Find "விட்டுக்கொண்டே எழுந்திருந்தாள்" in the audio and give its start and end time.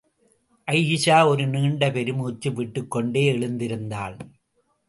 2.53-4.17